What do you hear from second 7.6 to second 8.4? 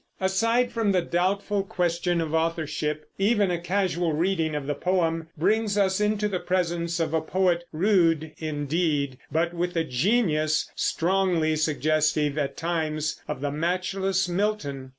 rude